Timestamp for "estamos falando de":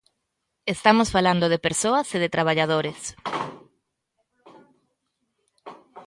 0.75-1.63